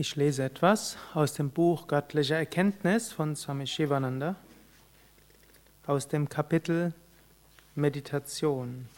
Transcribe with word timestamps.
Ich 0.00 0.16
lese 0.16 0.44
etwas 0.44 0.96
aus 1.12 1.34
dem 1.34 1.50
Buch 1.50 1.86
Göttliche 1.86 2.34
Erkenntnis 2.34 3.12
von 3.12 3.36
Swami 3.36 3.66
Shivananda 3.66 4.34
aus 5.86 6.08
dem 6.08 6.26
Kapitel 6.26 6.94
Meditation. 7.74 8.88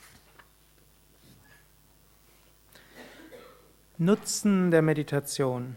Nutzen 3.98 4.70
der 4.70 4.82
Meditation. 4.82 5.74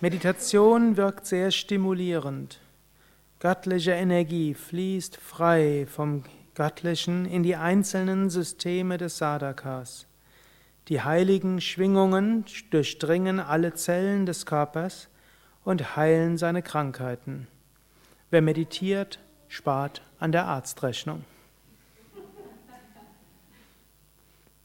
Meditation 0.00 0.96
wirkt 0.96 1.26
sehr 1.26 1.50
stimulierend. 1.50 2.62
Göttliche 3.40 3.92
Energie 3.92 4.54
fließt 4.54 5.18
frei 5.18 5.86
vom 5.86 6.24
Göttlichen 6.54 7.26
in 7.26 7.42
die 7.42 7.56
einzelnen 7.56 8.30
Systeme 8.30 8.96
des 8.96 9.18
Sadhakas. 9.18 10.06
Die 10.90 11.02
heiligen 11.02 11.60
Schwingungen 11.60 12.44
durchdringen 12.70 13.38
alle 13.38 13.74
Zellen 13.74 14.26
des 14.26 14.44
Körpers 14.44 15.08
und 15.64 15.94
heilen 15.94 16.36
seine 16.36 16.62
Krankheiten. 16.62 17.46
Wer 18.30 18.42
meditiert, 18.42 19.20
spart 19.46 20.02
an 20.18 20.32
der 20.32 20.46
Arztrechnung. 20.46 21.24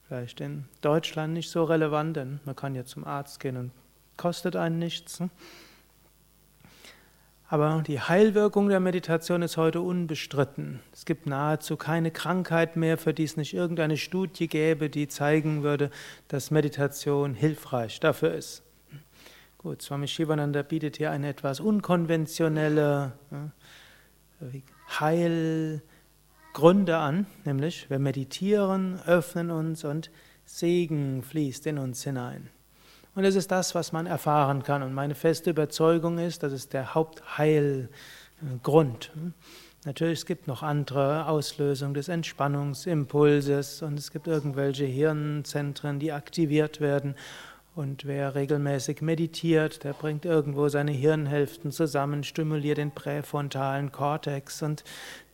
Vielleicht 0.07 0.41
in 0.41 0.65
Deutschland 0.81 1.33
nicht 1.33 1.51
so 1.51 1.63
relevant, 1.63 2.17
denn 2.17 2.39
man 2.43 2.55
kann 2.55 2.73
ja 2.73 2.85
zum 2.85 3.05
Arzt 3.05 3.39
gehen 3.39 3.57
und 3.57 3.71
kostet 4.17 4.55
einen 4.55 4.79
nichts. 4.79 5.21
Aber 7.47 7.83
die 7.85 7.99
Heilwirkung 7.99 8.69
der 8.69 8.79
Meditation 8.79 9.43
ist 9.43 9.55
heute 9.55 9.81
unbestritten. 9.81 10.79
Es 10.91 11.05
gibt 11.05 11.27
nahezu 11.27 11.77
keine 11.77 12.09
Krankheit 12.09 12.75
mehr, 12.75 12.97
für 12.97 13.13
die 13.13 13.23
es 13.23 13.37
nicht 13.37 13.53
irgendeine 13.53 13.97
Studie 13.97 14.47
gäbe, 14.47 14.89
die 14.89 15.07
zeigen 15.07 15.61
würde, 15.61 15.91
dass 16.27 16.49
Meditation 16.49 17.35
hilfreich 17.35 17.99
dafür 17.99 18.33
ist. 18.33 18.63
Gut, 19.59 19.83
Swami 19.83 20.07
Shivananda 20.07 20.63
bietet 20.63 20.97
hier 20.97 21.11
eine 21.11 21.29
etwas 21.29 21.59
unkonventionelle 21.59 23.13
Heilgründe 24.99 26.97
an, 26.97 27.27
nämlich 27.45 27.89
wir 27.89 27.99
meditieren, 27.99 28.99
öffnen 29.05 29.51
uns 29.51 29.83
und 29.83 30.09
Segen 30.45 31.21
fließt 31.21 31.67
in 31.67 31.77
uns 31.77 32.03
hinein. 32.03 32.49
Und 33.15 33.23
es 33.23 33.35
ist 33.35 33.49
das, 33.49 33.73
was 33.73 33.91
man 33.93 34.05
erfahren 34.05 34.61
kann. 34.63 34.83
Und 34.83 34.93
meine 34.93 35.15
feste 35.15 35.49
Überzeugung 35.49 36.19
ist, 36.19 36.43
das 36.43 36.51
ist 36.51 36.73
der 36.73 36.93
Hauptheilgrund. 36.93 37.89
Natürlich, 39.85 40.19
es 40.19 40.25
gibt 40.25 40.47
noch 40.47 40.63
andere 40.63 41.27
Auslösungen 41.27 41.93
des 41.93 42.09
Entspannungsimpulses 42.09 43.81
und 43.83 43.97
es 43.97 44.11
gibt 44.11 44.27
irgendwelche 44.27 44.85
Hirnzentren, 44.85 45.99
die 45.99 46.11
aktiviert 46.11 46.81
werden. 46.81 47.15
Und 47.75 48.05
wer 48.05 48.35
regelmäßig 48.35 49.01
meditiert, 49.01 49.83
der 49.83 49.91
bringt 49.91 50.23
irgendwo 50.23 50.69
seine 50.69 50.93
Hirnhälften 50.93 51.71
zusammen, 51.71 52.23
stimuliert 52.23 52.77
den 52.77 52.91
präfrontalen 52.91 53.91
Kortex 53.91 54.61
und 54.61 54.85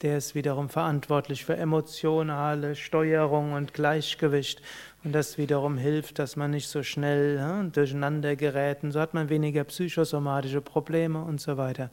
der 0.02 0.18
ist 0.18 0.34
wiederum 0.34 0.68
verantwortlich 0.68 1.46
für 1.46 1.56
emotionale 1.56 2.76
Steuerung 2.76 3.54
und 3.54 3.76
Gleichgewicht. 3.76 4.64
Und 5.04 5.14
das 5.14 5.38
wiederum 5.38 5.78
hilft, 5.78 6.18
dass 6.18 6.36
man 6.36 6.50
nicht 6.50 6.68
so 6.68 6.82
schnell 6.82 7.36
ja, 7.36 7.62
durcheinander 7.62 8.36
gerät. 8.36 8.82
Und 8.82 8.92
so 8.92 9.00
hat 9.00 9.14
man 9.14 9.30
weniger 9.30 9.64
psychosomatische 9.64 10.62
Probleme 10.62 11.24
und 11.24 11.40
so 11.40 11.58
weiter. 11.58 11.92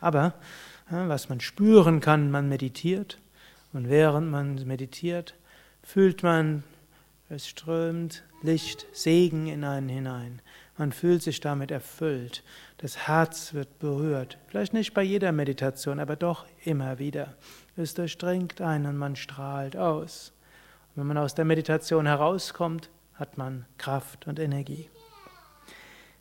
Aber 0.00 0.32
ja, 0.90 1.06
was 1.10 1.28
man 1.28 1.40
spüren 1.40 2.00
kann, 2.00 2.30
man 2.30 2.48
meditiert. 2.48 3.18
Und 3.74 3.90
während 3.90 4.30
man 4.30 4.54
meditiert, 4.66 5.34
fühlt 5.82 6.22
man 6.22 6.62
es 7.32 7.48
strömt 7.48 8.24
Licht, 8.42 8.86
Segen 8.92 9.46
in 9.46 9.64
einen 9.64 9.88
hinein. 9.88 10.42
Man 10.76 10.92
fühlt 10.92 11.22
sich 11.22 11.40
damit 11.40 11.70
erfüllt. 11.70 12.42
Das 12.76 13.06
Herz 13.06 13.54
wird 13.54 13.78
berührt. 13.78 14.36
Vielleicht 14.48 14.74
nicht 14.74 14.92
bei 14.92 15.02
jeder 15.02 15.32
Meditation, 15.32 15.98
aber 15.98 16.16
doch 16.16 16.44
immer 16.64 16.98
wieder. 16.98 17.34
Es 17.74 17.94
durchdringt 17.94 18.60
einen 18.60 18.84
und 18.84 18.98
man 18.98 19.16
strahlt 19.16 19.78
aus. 19.78 20.32
Und 20.94 21.00
wenn 21.00 21.06
man 21.06 21.18
aus 21.18 21.34
der 21.34 21.46
Meditation 21.46 22.04
herauskommt, 22.04 22.90
hat 23.14 23.38
man 23.38 23.64
Kraft 23.78 24.26
und 24.26 24.38
Energie. 24.38 24.90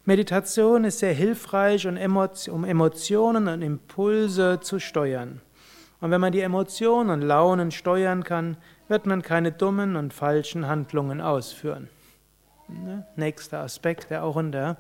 Meditation 0.06 0.86
ist 0.86 1.00
sehr 1.00 1.14
hilfreich, 1.14 1.86
um 1.88 1.98
Emotionen 2.64 3.48
und 3.50 3.62
Impulse 3.62 4.60
zu 4.62 4.80
steuern. 4.80 5.42
Und 6.00 6.10
wenn 6.10 6.22
man 6.22 6.32
die 6.32 6.42
Emotionen 6.42 7.12
und 7.12 7.22
Launen 7.22 7.70
steuern 7.70 8.24
kann, 8.24 8.58
wird 8.92 9.06
man 9.06 9.22
keine 9.22 9.54
dummen 9.54 9.96
und 9.96 10.14
falschen 10.14 10.68
Handlungen 10.68 11.22
ausführen. 11.22 11.88
Ne? 12.68 13.08
Nächster 13.16 13.60
Aspekt, 13.60 14.12
der 14.12 14.24
auch 14.24 14.36
in 14.36 14.52
der 14.52 14.78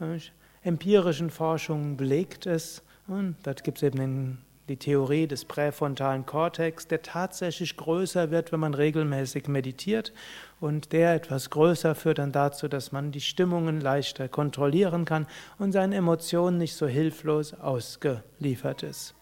äh, 0.00 0.18
empirischen 0.62 1.30
Forschung 1.30 1.96
belegt 1.96 2.44
ist, 2.44 2.82
und 3.06 3.36
dort 3.44 3.62
gibt 3.62 3.78
es 3.78 3.84
eben 3.84 4.44
die 4.68 4.76
Theorie 4.76 5.28
des 5.28 5.44
präfrontalen 5.44 6.26
Kortex, 6.26 6.88
der 6.88 7.02
tatsächlich 7.02 7.76
größer 7.76 8.32
wird, 8.32 8.50
wenn 8.50 8.58
man 8.58 8.74
regelmäßig 8.74 9.46
meditiert. 9.46 10.12
Und 10.58 10.92
der 10.92 11.14
etwas 11.14 11.50
größer 11.50 11.94
führt 11.94 12.18
dann 12.18 12.32
dazu, 12.32 12.66
dass 12.66 12.90
man 12.90 13.12
die 13.12 13.20
Stimmungen 13.20 13.80
leichter 13.80 14.28
kontrollieren 14.28 15.04
kann 15.04 15.28
und 15.60 15.70
seinen 15.70 15.92
Emotionen 15.92 16.58
nicht 16.58 16.74
so 16.74 16.88
hilflos 16.88 17.54
ausgeliefert 17.54 18.82
ist. 18.82 19.14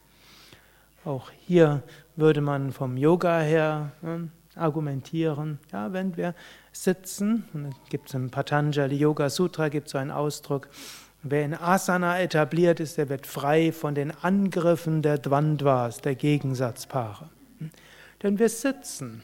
Auch 1.04 1.30
hier 1.46 1.82
würde 2.16 2.40
man 2.40 2.72
vom 2.72 2.96
Yoga 2.96 3.40
her 3.40 3.92
ne, 4.00 4.30
argumentieren, 4.54 5.58
ja, 5.72 5.92
wenn 5.92 6.16
wir 6.16 6.34
sitzen, 6.72 7.44
gibt 7.88 8.08
es 8.08 8.14
im 8.14 8.30
Patanjali 8.30 8.96
Yoga 8.96 9.28
Sutra 9.28 9.68
gibt 9.68 9.88
so 9.88 9.98
einen 9.98 10.10
Ausdruck, 10.10 10.68
wer 11.22 11.44
in 11.44 11.54
Asana 11.54 12.20
etabliert 12.20 12.80
ist, 12.80 12.98
der 12.98 13.08
wird 13.08 13.26
frei 13.26 13.72
von 13.72 13.94
den 13.94 14.12
Angriffen 14.12 15.02
der 15.02 15.18
Dvandvas, 15.18 15.98
der 15.98 16.14
Gegensatzpaare. 16.14 17.28
Denn 18.22 18.38
wir 18.38 18.48
sitzen. 18.48 19.22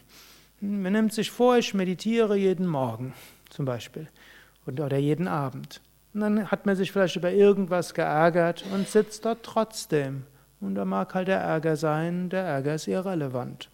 Man 0.60 0.92
nimmt 0.92 1.12
sich 1.14 1.30
vor, 1.30 1.56
ich 1.56 1.72
meditiere 1.72 2.36
jeden 2.36 2.66
Morgen 2.66 3.14
zum 3.48 3.64
Beispiel 3.64 4.08
oder 4.66 4.98
jeden 4.98 5.26
Abend. 5.26 5.80
Und 6.12 6.20
dann 6.20 6.50
hat 6.50 6.66
man 6.66 6.76
sich 6.76 6.92
vielleicht 6.92 7.16
über 7.16 7.32
irgendwas 7.32 7.94
geärgert 7.94 8.64
und 8.72 8.88
sitzt 8.88 9.24
dort 9.24 9.42
trotzdem. 9.42 10.24
Und 10.60 10.74
da 10.74 10.84
mag 10.84 11.14
halt 11.14 11.28
der 11.28 11.40
Ärger 11.40 11.76
sein, 11.76 12.28
der 12.28 12.44
Ärger 12.44 12.74
ist 12.74 12.86
irrelevant. 12.86 13.70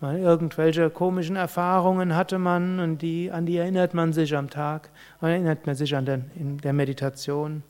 Mal 0.00 0.18
irgendwelche 0.18 0.90
komischen 0.90 1.36
Erfahrungen 1.36 2.14
hatte 2.14 2.38
man 2.38 2.80
und 2.80 3.00
die, 3.00 3.30
an 3.30 3.46
die 3.46 3.56
erinnert 3.56 3.94
man 3.94 4.12
sich 4.12 4.36
am 4.36 4.50
Tag, 4.50 4.90
und 5.20 5.28
erinnert 5.28 5.66
man 5.66 5.74
sich 5.74 5.96
an 5.96 6.04
den, 6.04 6.30
in 6.34 6.58
der 6.58 6.74
Meditation. 6.74 7.62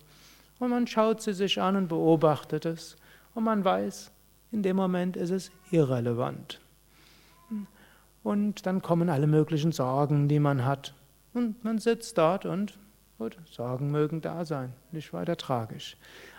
Und 0.59 0.71
man 0.71 0.87
schaut 0.89 1.23
sie 1.23 1.35
sich 1.35 1.61
an 1.61 1.77
und 1.77 1.89
beobachtet 1.89 2.65
es. 2.65 2.97
Und 3.35 3.45
man 3.45 3.65
weiß, 3.65 4.11
in 4.51 4.63
dem 4.63 4.77
Moment 4.77 5.17
ist 5.17 5.31
es 5.31 5.53
irrelevant. 5.71 6.61
Und 8.25 8.67
dann 8.67 8.83
kommen 8.83 9.09
alle 9.09 9.29
möglichen 9.29 9.71
Sorgen, 9.71 10.27
die 10.27 10.41
man 10.41 10.65
hat. 10.65 10.95
Und 11.33 11.63
man 11.63 11.79
sitzt 11.79 12.19
dort 12.19 12.45
und 12.45 12.77
gut, 13.19 13.37
Sorgen 13.47 13.91
mögen 13.91 14.21
da 14.21 14.45
sein, 14.45 14.73
nicht 14.93 15.13
weiter 15.13 15.37
tragisch 15.37 15.97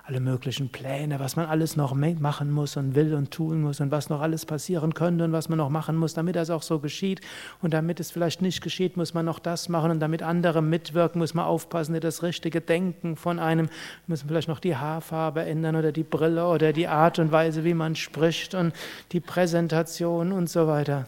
alle 0.07 0.21
möglichen 0.21 0.69
Pläne, 0.69 1.19
was 1.19 1.35
man 1.35 1.47
alles 1.47 1.75
noch 1.75 1.93
machen 1.93 2.49
muss 2.49 2.77
und 2.77 2.95
will 2.95 3.13
und 3.13 3.29
tun 3.29 3.61
muss 3.61 3.81
und 3.81 3.91
was 3.91 4.09
noch 4.09 4.21
alles 4.21 4.45
passieren 4.45 4.93
könnte 4.93 5.25
und 5.25 5.33
was 5.33 5.49
man 5.49 5.57
noch 5.57 5.69
machen 5.69 5.97
muss, 5.97 6.13
damit 6.13 6.37
das 6.37 6.49
auch 6.49 6.61
so 6.61 6.79
geschieht. 6.79 7.19
Und 7.61 7.73
damit 7.73 7.99
es 7.99 8.11
vielleicht 8.11 8.41
nicht 8.41 8.61
geschieht, 8.61 8.95
muss 8.95 9.13
man 9.13 9.25
noch 9.25 9.39
das 9.39 9.67
machen 9.67 9.91
und 9.91 9.99
damit 9.99 10.23
andere 10.23 10.61
mitwirken, 10.61 11.19
muss 11.19 11.33
man 11.33 11.45
aufpassen, 11.45 11.93
dass 11.93 12.01
das 12.01 12.23
richtige 12.23 12.61
Denken 12.61 13.17
von 13.17 13.37
einem, 13.37 13.67
muss 14.07 14.23
man 14.23 14.29
vielleicht 14.29 14.47
noch 14.47 14.61
die 14.61 14.77
Haarfarbe 14.77 15.41
ändern 15.41 15.75
oder 15.75 15.91
die 15.91 16.03
Brille 16.03 16.47
oder 16.47 16.71
die 16.71 16.87
Art 16.87 17.19
und 17.19 17.33
Weise, 17.33 17.65
wie 17.65 17.73
man 17.73 17.95
spricht 17.95 18.55
und 18.55 18.73
die 19.11 19.19
Präsentation 19.19 20.31
und 20.31 20.49
so 20.49 20.67
weiter. 20.67 21.05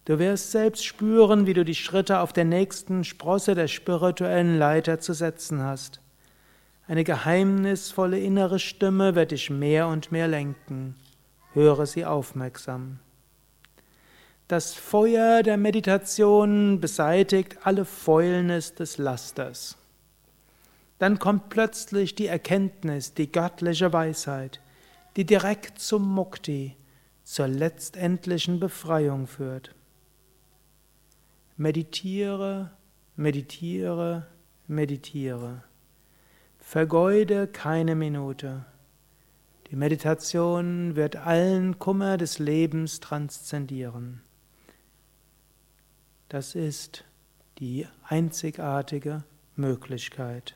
Du 0.05 0.19
wirst 0.19 0.51
selbst 0.51 0.85
spüren, 0.85 1.47
wie 1.47 1.55
du 1.55 1.65
die 1.65 1.77
Schritte 1.77 2.19
auf 2.19 2.33
der 2.33 2.45
nächsten 2.45 3.05
Sprosse 3.05 3.55
der 3.55 3.69
spirituellen 3.69 4.59
Leiter 4.59 4.99
zu 4.99 5.13
setzen 5.13 5.63
hast. 5.63 6.01
Eine 6.89 7.05
geheimnisvolle 7.05 8.19
innere 8.19 8.59
Stimme 8.59 9.15
wird 9.15 9.31
dich 9.31 9.49
mehr 9.49 9.87
und 9.87 10.11
mehr 10.11 10.27
lenken. 10.27 10.97
Höre 11.53 11.87
sie 11.87 12.05
aufmerksam. 12.05 12.99
Das 14.49 14.75
Feuer 14.75 15.45
der 15.45 15.57
Meditation 15.57 16.81
beseitigt 16.81 17.59
alle 17.63 17.85
Fäulnis 17.85 18.75
des 18.75 18.99
Lasters 18.99 19.77
dann 21.03 21.19
kommt 21.19 21.49
plötzlich 21.49 22.15
die 22.15 22.29
Erkenntnis, 22.29 23.13
die 23.13 23.33
göttliche 23.33 23.93
Weisheit, 23.93 24.61
die 25.17 25.25
direkt 25.25 25.81
zum 25.81 26.09
Mukti, 26.09 26.77
zur 27.25 27.49
letztendlichen 27.49 28.61
Befreiung 28.61 29.27
führt. 29.27 29.75
Meditiere, 31.57 32.71
meditiere, 33.17 34.29
meditiere. 34.69 35.65
Vergeude 36.61 37.49
keine 37.49 37.97
Minute. 37.97 38.65
Die 39.73 39.77
Meditation 39.77 40.95
wird 40.95 41.17
allen 41.17 41.81
Kummer 41.81 42.17
des 42.17 42.39
Lebens 42.39 43.01
transzendieren. 43.01 44.23
Das 46.29 46.55
ist 46.55 47.03
die 47.59 47.89
einzigartige 48.05 49.25
Möglichkeit. 49.57 50.55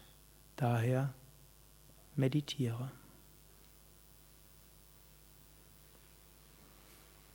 Daher 0.56 1.12
meditiere. 2.16 2.90